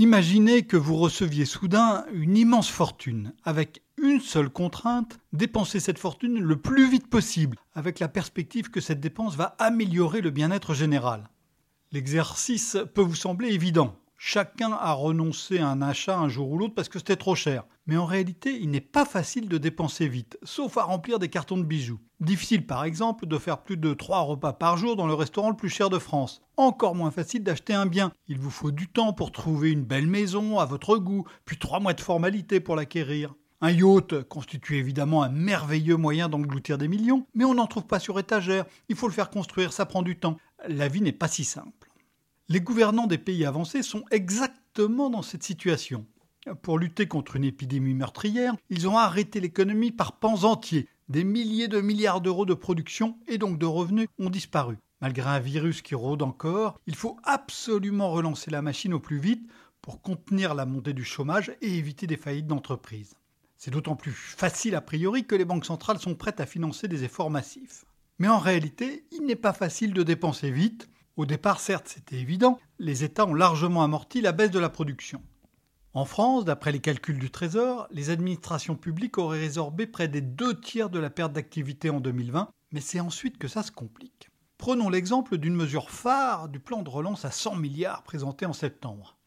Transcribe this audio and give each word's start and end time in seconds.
Imaginez 0.00 0.62
que 0.62 0.78
vous 0.78 0.96
receviez 0.96 1.44
soudain 1.44 2.06
une 2.14 2.34
immense 2.34 2.70
fortune, 2.70 3.34
avec 3.44 3.82
une 3.98 4.22
seule 4.22 4.48
contrainte, 4.48 5.20
dépenser 5.34 5.78
cette 5.78 5.98
fortune 5.98 6.40
le 6.40 6.56
plus 6.56 6.88
vite 6.88 7.06
possible, 7.06 7.58
avec 7.74 7.98
la 7.98 8.08
perspective 8.08 8.70
que 8.70 8.80
cette 8.80 9.00
dépense 9.00 9.36
va 9.36 9.56
améliorer 9.58 10.22
le 10.22 10.30
bien-être 10.30 10.72
général. 10.72 11.28
L'exercice 11.92 12.78
peut 12.94 13.02
vous 13.02 13.14
sembler 13.14 13.50
évident. 13.50 13.99
Chacun 14.22 14.72
a 14.72 14.92
renoncé 14.92 15.60
à 15.60 15.68
un 15.68 15.80
achat 15.80 16.18
un 16.18 16.28
jour 16.28 16.50
ou 16.50 16.58
l'autre 16.58 16.74
parce 16.74 16.90
que 16.90 16.98
c'était 16.98 17.16
trop 17.16 17.34
cher. 17.34 17.64
Mais 17.86 17.96
en 17.96 18.04
réalité, 18.04 18.54
il 18.60 18.70
n'est 18.70 18.82
pas 18.82 19.06
facile 19.06 19.48
de 19.48 19.56
dépenser 19.56 20.08
vite, 20.08 20.36
sauf 20.42 20.76
à 20.76 20.82
remplir 20.82 21.18
des 21.18 21.30
cartons 21.30 21.56
de 21.56 21.62
bijoux. 21.62 21.98
Difficile 22.20 22.66
par 22.66 22.84
exemple 22.84 23.24
de 23.24 23.38
faire 23.38 23.62
plus 23.62 23.78
de 23.78 23.94
3 23.94 24.20
repas 24.20 24.52
par 24.52 24.76
jour 24.76 24.94
dans 24.94 25.06
le 25.06 25.14
restaurant 25.14 25.48
le 25.48 25.56
plus 25.56 25.70
cher 25.70 25.88
de 25.88 25.98
France. 25.98 26.42
Encore 26.58 26.94
moins 26.94 27.10
facile 27.10 27.42
d'acheter 27.42 27.72
un 27.72 27.86
bien. 27.86 28.12
Il 28.28 28.38
vous 28.38 28.50
faut 28.50 28.72
du 28.72 28.88
temps 28.88 29.14
pour 29.14 29.32
trouver 29.32 29.70
une 29.70 29.84
belle 29.84 30.06
maison 30.06 30.58
à 30.58 30.66
votre 30.66 30.98
goût, 30.98 31.26
puis 31.46 31.56
3 31.56 31.80
mois 31.80 31.94
de 31.94 32.02
formalité 32.02 32.60
pour 32.60 32.76
l'acquérir. 32.76 33.34
Un 33.62 33.70
yacht 33.70 34.22
constitue 34.24 34.76
évidemment 34.76 35.22
un 35.22 35.30
merveilleux 35.30 35.96
moyen 35.96 36.28
d'engloutir 36.28 36.76
des 36.76 36.88
millions, 36.88 37.26
mais 37.34 37.46
on 37.46 37.54
n'en 37.54 37.66
trouve 37.66 37.86
pas 37.86 37.98
sur 37.98 38.18
étagère, 38.18 38.66
il 38.90 38.96
faut 38.96 39.08
le 39.08 39.14
faire 39.14 39.30
construire, 39.30 39.72
ça 39.72 39.86
prend 39.86 40.02
du 40.02 40.18
temps. 40.18 40.36
La 40.68 40.88
vie 40.88 41.00
n'est 41.00 41.12
pas 41.12 41.28
si 41.28 41.44
simple. 41.44 41.79
Les 42.52 42.60
gouvernants 42.60 43.06
des 43.06 43.16
pays 43.16 43.44
avancés 43.44 43.84
sont 43.84 44.02
exactement 44.10 45.08
dans 45.08 45.22
cette 45.22 45.44
situation. 45.44 46.04
Pour 46.62 46.80
lutter 46.80 47.06
contre 47.06 47.36
une 47.36 47.44
épidémie 47.44 47.94
meurtrière, 47.94 48.56
ils 48.70 48.88
ont 48.88 48.98
arrêté 48.98 49.38
l'économie 49.38 49.92
par 49.92 50.18
pans 50.18 50.42
entiers. 50.42 50.88
Des 51.08 51.22
milliers 51.22 51.68
de 51.68 51.80
milliards 51.80 52.20
d'euros 52.20 52.46
de 52.46 52.54
production 52.54 53.16
et 53.28 53.38
donc 53.38 53.56
de 53.56 53.66
revenus 53.66 54.08
ont 54.18 54.30
disparu. 54.30 54.78
Malgré 55.00 55.30
un 55.30 55.38
virus 55.38 55.80
qui 55.80 55.94
rôde 55.94 56.22
encore, 56.22 56.76
il 56.88 56.96
faut 56.96 57.16
absolument 57.22 58.10
relancer 58.10 58.50
la 58.50 58.62
machine 58.62 58.94
au 58.94 58.98
plus 58.98 59.20
vite 59.20 59.48
pour 59.80 60.02
contenir 60.02 60.56
la 60.56 60.66
montée 60.66 60.92
du 60.92 61.04
chômage 61.04 61.52
et 61.62 61.78
éviter 61.78 62.08
des 62.08 62.16
faillites 62.16 62.48
d'entreprises. 62.48 63.14
C'est 63.58 63.70
d'autant 63.70 63.94
plus 63.94 64.10
facile 64.10 64.74
a 64.74 64.80
priori 64.80 65.24
que 65.24 65.36
les 65.36 65.44
banques 65.44 65.66
centrales 65.66 66.00
sont 66.00 66.16
prêtes 66.16 66.40
à 66.40 66.46
financer 66.46 66.88
des 66.88 67.04
efforts 67.04 67.30
massifs. 67.30 67.84
Mais 68.18 68.26
en 68.26 68.40
réalité, 68.40 69.04
il 69.12 69.24
n'est 69.24 69.36
pas 69.36 69.52
facile 69.52 69.94
de 69.94 70.02
dépenser 70.02 70.50
vite, 70.50 70.90
au 71.20 71.26
départ, 71.26 71.60
certes, 71.60 71.88
c'était 71.88 72.16
évident, 72.16 72.58
les 72.78 73.04
États 73.04 73.26
ont 73.26 73.34
largement 73.34 73.82
amorti 73.82 74.22
la 74.22 74.32
baisse 74.32 74.50
de 74.50 74.58
la 74.58 74.70
production. 74.70 75.22
En 75.92 76.06
France, 76.06 76.46
d'après 76.46 76.72
les 76.72 76.80
calculs 76.80 77.18
du 77.18 77.30
Trésor, 77.30 77.86
les 77.90 78.08
administrations 78.08 78.74
publiques 78.74 79.18
auraient 79.18 79.40
résorbé 79.40 79.86
près 79.86 80.08
des 80.08 80.22
deux 80.22 80.58
tiers 80.58 80.88
de 80.88 80.98
la 80.98 81.10
perte 81.10 81.34
d'activité 81.34 81.90
en 81.90 82.00
2020, 82.00 82.48
mais 82.72 82.80
c'est 82.80 83.00
ensuite 83.00 83.36
que 83.36 83.48
ça 83.48 83.62
se 83.62 83.70
complique. 83.70 84.30
Prenons 84.56 84.88
l'exemple 84.88 85.36
d'une 85.36 85.54
mesure 85.54 85.90
phare 85.90 86.48
du 86.48 86.58
plan 86.58 86.80
de 86.80 86.88
relance 86.88 87.26
à 87.26 87.30
100 87.30 87.56
milliards 87.56 88.02
présenté 88.02 88.46
en 88.46 88.54
septembre 88.54 89.19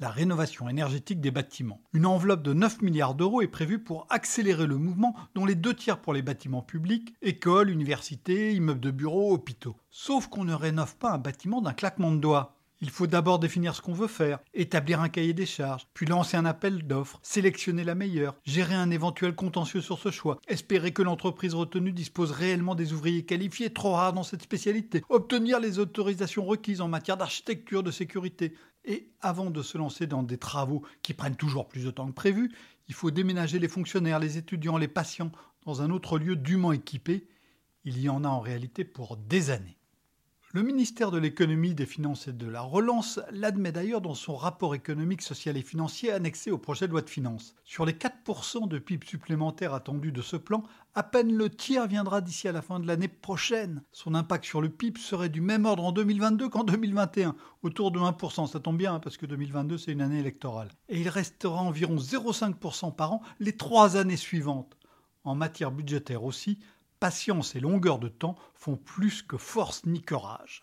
la 0.00 0.10
rénovation 0.10 0.68
énergétique 0.68 1.20
des 1.20 1.30
bâtiments. 1.30 1.82
Une 1.92 2.06
enveloppe 2.06 2.42
de 2.42 2.52
9 2.52 2.82
milliards 2.82 3.14
d'euros 3.14 3.42
est 3.42 3.48
prévue 3.48 3.78
pour 3.78 4.06
accélérer 4.10 4.66
le 4.66 4.76
mouvement, 4.76 5.14
dont 5.34 5.44
les 5.44 5.54
deux 5.54 5.74
tiers 5.74 6.00
pour 6.00 6.12
les 6.12 6.22
bâtiments 6.22 6.62
publics, 6.62 7.14
écoles, 7.22 7.70
universités, 7.70 8.54
immeubles 8.54 8.80
de 8.80 8.90
bureaux, 8.90 9.32
hôpitaux. 9.32 9.76
Sauf 9.90 10.28
qu'on 10.28 10.44
ne 10.44 10.54
rénove 10.54 10.96
pas 10.96 11.12
un 11.12 11.18
bâtiment 11.18 11.60
d'un 11.60 11.72
claquement 11.72 12.12
de 12.12 12.18
doigts. 12.18 12.54
Il 12.80 12.90
faut 12.90 13.08
d'abord 13.08 13.40
définir 13.40 13.74
ce 13.74 13.82
qu'on 13.82 13.92
veut 13.92 14.06
faire, 14.06 14.38
établir 14.54 15.00
un 15.00 15.08
cahier 15.08 15.32
des 15.32 15.46
charges, 15.46 15.88
puis 15.94 16.06
lancer 16.06 16.36
un 16.36 16.44
appel 16.44 16.86
d'offres, 16.86 17.18
sélectionner 17.24 17.82
la 17.82 17.96
meilleure, 17.96 18.36
gérer 18.44 18.76
un 18.76 18.92
éventuel 18.92 19.34
contentieux 19.34 19.80
sur 19.80 19.98
ce 19.98 20.12
choix, 20.12 20.38
espérer 20.46 20.92
que 20.92 21.02
l'entreprise 21.02 21.54
retenue 21.54 21.90
dispose 21.90 22.30
réellement 22.30 22.76
des 22.76 22.92
ouvriers 22.92 23.24
qualifiés, 23.24 23.72
trop 23.72 23.94
rares 23.94 24.12
dans 24.12 24.22
cette 24.22 24.42
spécialité, 24.42 25.02
obtenir 25.08 25.58
les 25.58 25.80
autorisations 25.80 26.44
requises 26.44 26.80
en 26.80 26.86
matière 26.86 27.16
d'architecture, 27.16 27.82
de 27.82 27.90
sécurité. 27.90 28.54
Et 28.88 29.10
avant 29.20 29.50
de 29.50 29.62
se 29.62 29.76
lancer 29.76 30.06
dans 30.06 30.22
des 30.22 30.38
travaux 30.38 30.82
qui 31.02 31.12
prennent 31.12 31.36
toujours 31.36 31.68
plus 31.68 31.84
de 31.84 31.90
temps 31.90 32.08
que 32.08 32.12
prévu, 32.12 32.50
il 32.88 32.94
faut 32.94 33.10
déménager 33.10 33.58
les 33.58 33.68
fonctionnaires, 33.68 34.18
les 34.18 34.38
étudiants, 34.38 34.78
les 34.78 34.88
patients 34.88 35.30
dans 35.66 35.82
un 35.82 35.90
autre 35.90 36.18
lieu 36.18 36.36
dûment 36.36 36.72
équipé. 36.72 37.28
Il 37.84 38.00
y 38.00 38.08
en 38.08 38.24
a 38.24 38.28
en 38.28 38.40
réalité 38.40 38.84
pour 38.84 39.18
des 39.18 39.50
années. 39.50 39.77
Le 40.54 40.62
ministère 40.62 41.10
de 41.10 41.18
l'économie, 41.18 41.74
des 41.74 41.84
finances 41.84 42.26
et 42.26 42.32
de 42.32 42.46
la 42.46 42.62
relance 42.62 43.20
l'admet 43.32 43.70
d'ailleurs 43.70 44.00
dans 44.00 44.14
son 44.14 44.34
rapport 44.34 44.74
économique, 44.74 45.20
social 45.20 45.58
et 45.58 45.62
financier 45.62 46.10
annexé 46.10 46.50
au 46.50 46.56
projet 46.56 46.86
de 46.86 46.92
loi 46.92 47.02
de 47.02 47.10
finances. 47.10 47.54
Sur 47.64 47.84
les 47.84 47.92
4% 47.92 48.66
de 48.66 48.78
PIB 48.78 49.06
supplémentaires 49.06 49.74
attendus 49.74 50.10
de 50.10 50.22
ce 50.22 50.36
plan, 50.36 50.62
à 50.94 51.02
peine 51.02 51.34
le 51.34 51.50
tiers 51.50 51.86
viendra 51.86 52.22
d'ici 52.22 52.48
à 52.48 52.52
la 52.52 52.62
fin 52.62 52.80
de 52.80 52.86
l'année 52.86 53.08
prochaine. 53.08 53.82
Son 53.92 54.14
impact 54.14 54.46
sur 54.46 54.62
le 54.62 54.70
PIB 54.70 54.98
serait 54.98 55.28
du 55.28 55.42
même 55.42 55.66
ordre 55.66 55.84
en 55.84 55.92
2022 55.92 56.48
qu'en 56.48 56.64
2021, 56.64 57.36
autour 57.62 57.90
de 57.90 57.98
1%. 57.98 58.46
Ça 58.46 58.58
tombe 58.58 58.78
bien 58.78 58.94
hein, 58.94 59.00
parce 59.00 59.18
que 59.18 59.26
2022 59.26 59.76
c'est 59.76 59.92
une 59.92 60.00
année 60.00 60.20
électorale. 60.20 60.70
Et 60.88 60.98
il 60.98 61.10
restera 61.10 61.60
environ 61.60 61.96
0,5% 61.96 62.96
par 62.96 63.12
an 63.12 63.22
les 63.38 63.54
trois 63.54 63.98
années 63.98 64.16
suivantes. 64.16 64.78
En 65.24 65.34
matière 65.34 65.72
budgétaire 65.72 66.24
aussi, 66.24 66.58
patience 66.98 67.54
et 67.54 67.60
longueur 67.60 67.98
de 67.98 68.08
temps 68.08 68.36
font 68.54 68.76
plus 68.76 69.22
que 69.22 69.36
force 69.36 69.84
ni 69.86 70.02
courage. 70.02 70.62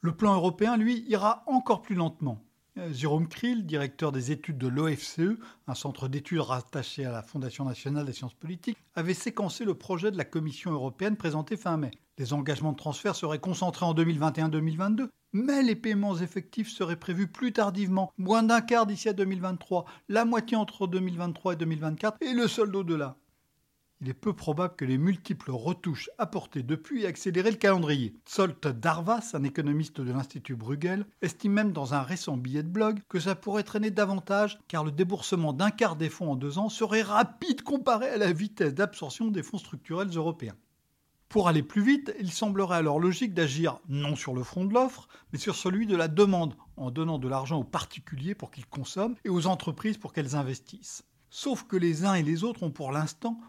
Le 0.00 0.12
plan 0.12 0.34
européen, 0.34 0.76
lui, 0.76 1.04
ira 1.08 1.42
encore 1.46 1.82
plus 1.82 1.94
lentement. 1.94 2.42
Euh, 2.78 2.92
Jérôme 2.92 3.28
Krill, 3.28 3.64
directeur 3.64 4.12
des 4.12 4.30
études 4.30 4.58
de 4.58 4.68
l'OFCE, 4.68 5.38
un 5.66 5.74
centre 5.74 6.08
d'études 6.08 6.40
rattaché 6.40 7.04
à 7.06 7.10
la 7.10 7.22
Fondation 7.22 7.64
nationale 7.64 8.04
des 8.04 8.12
sciences 8.12 8.34
politiques, 8.34 8.76
avait 8.94 9.14
séquencé 9.14 9.64
le 9.64 9.74
projet 9.74 10.10
de 10.10 10.18
la 10.18 10.24
Commission 10.24 10.72
européenne 10.72 11.16
présenté 11.16 11.56
fin 11.56 11.78
mai. 11.78 11.90
Les 12.18 12.32
engagements 12.32 12.72
de 12.72 12.76
transfert 12.76 13.16
seraient 13.16 13.38
concentrés 13.38 13.86
en 13.86 13.94
2021-2022, 13.94 15.08
mais 15.32 15.62
les 15.62 15.76
paiements 15.76 16.16
effectifs 16.16 16.70
seraient 16.70 16.96
prévus 16.96 17.28
plus 17.28 17.52
tardivement, 17.52 18.12
moins 18.18 18.42
d'un 18.42 18.60
quart 18.60 18.86
d'ici 18.86 19.08
à 19.08 19.12
2023, 19.12 19.86
la 20.08 20.24
moitié 20.24 20.56
entre 20.56 20.86
2023 20.86 21.54
et 21.54 21.56
2024 21.56 22.18
et 22.20 22.32
le 22.32 22.46
solde 22.46 22.76
au-delà 22.76 23.16
il 24.00 24.08
est 24.10 24.14
peu 24.14 24.34
probable 24.34 24.76
que 24.76 24.84
les 24.84 24.98
multiples 24.98 25.50
retouches 25.50 26.10
apportées 26.18 26.62
depuis 26.62 27.04
aient 27.04 27.06
accéléré 27.06 27.50
le 27.50 27.56
calendrier. 27.56 28.14
Solt 28.26 28.66
Darvas, 28.66 29.30
un 29.32 29.44
économiste 29.44 30.00
de 30.00 30.12
l'Institut 30.12 30.54
Bruegel, 30.54 31.06
estime 31.22 31.52
même 31.52 31.72
dans 31.72 31.94
un 31.94 32.02
récent 32.02 32.36
billet 32.36 32.62
de 32.62 32.68
blog 32.68 33.00
que 33.08 33.20
ça 33.20 33.34
pourrait 33.34 33.62
traîner 33.62 33.90
davantage 33.90 34.58
car 34.68 34.84
le 34.84 34.92
déboursement 34.92 35.52
d'un 35.52 35.70
quart 35.70 35.96
des 35.96 36.10
fonds 36.10 36.32
en 36.32 36.36
deux 36.36 36.58
ans 36.58 36.68
serait 36.68 37.02
rapide 37.02 37.62
comparé 37.62 38.08
à 38.08 38.18
la 38.18 38.32
vitesse 38.32 38.74
d'absorption 38.74 39.28
des 39.28 39.42
fonds 39.42 39.58
structurels 39.58 40.10
européens. 40.14 40.56
Pour 41.28 41.48
aller 41.48 41.62
plus 41.62 41.82
vite, 41.82 42.14
il 42.20 42.30
semblerait 42.30 42.76
alors 42.76 43.00
logique 43.00 43.34
d'agir 43.34 43.80
non 43.88 44.14
sur 44.14 44.32
le 44.32 44.44
front 44.44 44.64
de 44.64 44.74
l'offre, 44.74 45.08
mais 45.32 45.38
sur 45.38 45.56
celui 45.56 45.86
de 45.86 45.96
la 45.96 46.06
demande, 46.06 46.54
en 46.76 46.90
donnant 46.90 47.18
de 47.18 47.28
l'argent 47.28 47.58
aux 47.58 47.64
particuliers 47.64 48.34
pour 48.34 48.50
qu'ils 48.50 48.66
consomment 48.66 49.16
et 49.24 49.28
aux 49.28 49.46
entreprises 49.46 49.98
pour 49.98 50.12
qu'elles 50.12 50.36
investissent. 50.36 51.04
Sauf 51.30 51.64
que 51.64 51.76
les 51.76 52.04
uns 52.04 52.14
et 52.14 52.22
les 52.22 52.44
autres 52.44 52.62
ont 52.62 52.70
pour 52.70 52.92
l'instant 52.92 53.40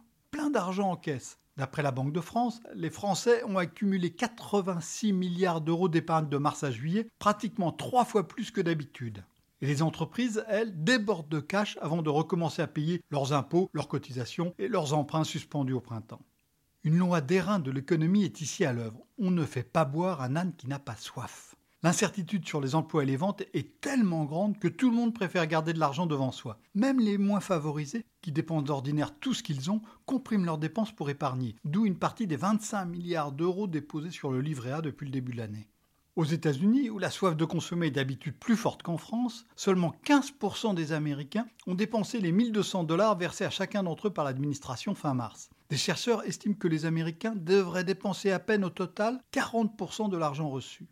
d'argent 0.58 0.90
en 0.90 0.96
caisse. 0.96 1.38
D'après 1.56 1.84
la 1.84 1.92
Banque 1.92 2.14
de 2.14 2.20
France, 2.20 2.62
les 2.74 2.90
Français 2.90 3.44
ont 3.44 3.60
accumulé 3.60 4.10
86 4.10 5.14
milliards 5.14 5.62
d'euros 5.62 5.88
d'épargne 5.88 6.30
de 6.30 6.38
mars 6.38 6.64
à 6.64 6.72
juillet, 6.72 7.08
pratiquement 7.20 7.72
trois 7.72 8.06
fois 8.06 8.28
plus 8.28 8.50
que 8.50 8.60
d'habitude. 8.60 9.24
Et 9.62 9.68
les 9.68 9.84
entreprises, 9.84 10.44
elles, 10.48 10.84
débordent 10.84 11.30
de 11.30 11.40
cash 11.40 11.78
avant 11.80 12.02
de 12.02 12.10
recommencer 12.10 12.64
à 12.64 12.68
payer 12.68 13.04
leurs 13.12 13.34
impôts, 13.34 13.70
leurs 13.72 13.88
cotisations 13.88 14.56
et 14.58 14.68
leurs 14.68 14.96
emprunts 14.96 15.24
suspendus 15.24 15.74
au 15.74 15.80
printemps. 15.80 16.26
Une 16.84 16.98
loi 16.98 17.22
d'airain 17.22 17.60
de 17.60 17.70
l'économie 17.70 18.24
est 18.24 18.42
ici 18.42 18.66
à 18.66 18.74
l'œuvre. 18.74 19.06
On 19.20 19.30
ne 19.30 19.46
fait 19.46 19.62
pas 19.62 19.86
boire 19.86 20.24
un 20.24 20.36
âne 20.36 20.56
qui 20.58 20.68
n'a 20.68 20.80
pas 20.80 20.96
soif. 20.96 21.56
L'incertitude 21.84 22.48
sur 22.48 22.60
les 22.60 22.74
emplois 22.74 23.04
et 23.04 23.06
les 23.06 23.18
ventes 23.18 23.44
est 23.54 23.80
tellement 23.82 24.26
grande 24.26 24.58
que 24.58 24.68
tout 24.68 24.90
le 24.90 24.96
monde 24.96 25.14
préfère 25.14 25.46
garder 25.46 25.74
de 25.74 25.80
l'argent 25.80 26.08
devant 26.08 26.32
soi. 26.32 26.60
Même 26.74 27.00
les 27.00 27.20
moins 27.20 27.40
favorisés, 27.40 28.04
qui 28.22 28.32
dépensent 28.32 28.64
d'ordinaire 28.64 29.14
tout 29.20 29.36
ce 29.36 29.44
qu'ils 29.44 29.70
ont, 29.70 29.82
compriment 30.08 30.46
leurs 30.46 30.58
dépenses 30.58 30.92
pour 30.92 31.12
épargner, 31.12 31.56
d'où 31.66 31.86
une 31.86 32.00
partie 32.00 32.26
des 32.26 32.36
25 32.36 32.86
milliards 32.86 33.32
d'euros 33.32 33.68
déposés 33.68 34.10
sur 34.10 34.32
le 34.32 34.42
livret 34.42 34.72
A 34.72 34.82
depuis 34.82 35.06
le 35.06 35.12
début 35.12 35.34
de 35.34 35.38
l'année. 35.38 35.68
Aux 36.16 36.26
États-Unis, 36.26 36.90
où 36.90 36.98
la 36.98 37.12
soif 37.12 37.38
de 37.38 37.46
consommer 37.46 37.88
est 37.88 37.92
d'habitude 37.92 38.40
plus 38.40 38.56
forte 38.56 38.82
qu'en 38.82 38.98
France, 38.98 39.46
seulement 39.56 39.94
15% 40.04 40.74
des 40.74 40.94
Américains 40.94 41.46
ont 41.68 41.76
dépensé 41.76 42.20
les 42.20 42.32
1200 42.32 42.86
dollars 42.86 43.16
versés 43.20 43.46
à 43.46 43.52
chacun 43.52 43.84
d'entre 43.84 44.08
eux 44.08 44.14
par 44.14 44.26
l'administration 44.26 44.96
fin 44.96 45.14
mars. 45.14 45.52
Des 45.70 45.78
chercheurs 45.78 46.26
estiment 46.26 46.56
que 46.56 46.68
les 46.68 46.86
Américains 46.86 47.36
devraient 47.36 47.84
dépenser 47.84 48.32
à 48.32 48.40
peine 48.40 48.66
au 48.66 48.72
total 48.72 49.22
40% 49.32 50.10
de 50.10 50.18
l'argent 50.18 50.50
reçu. 50.50 50.88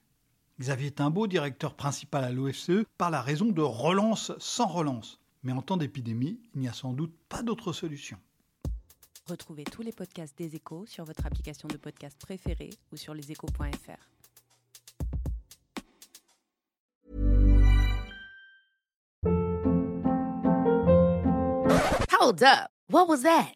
Xavier 0.59 0.91
Timbaud, 0.91 1.27
directeur 1.27 1.73
principal 1.75 2.23
à 2.23 2.31
l'OFCE, 2.31 2.85
parle 2.97 3.15
à 3.15 3.21
raison 3.21 3.47
de 3.47 3.61
relance 3.61 4.31
sans 4.39 4.67
relance. 4.67 5.19
Mais 5.43 5.51
en 5.51 5.61
temps 5.61 5.77
d'épidémie, 5.77 6.39
il 6.53 6.61
n'y 6.61 6.67
a 6.69 6.73
sans 6.73 6.93
doute 6.93 7.13
pas 7.27 7.43
d'autre 7.43 7.73
solution. 7.73 8.17
Retrouvez 9.27 9.63
tous 9.63 9.81
les 9.81 9.91
podcasts 9.91 10.37
des 10.37 10.55
échos 10.55 10.85
sur 10.85 11.03
votre 11.03 11.25
application 11.25 11.67
de 11.67 11.77
podcast 11.77 12.17
préférée 12.19 12.69
ou 12.91 12.97
sur 12.97 13.13
leséchos.fr. 13.13 14.09
Hold 22.11 22.43
up. 22.43 22.69
What 22.87 23.07
was 23.07 23.23
that? 23.23 23.55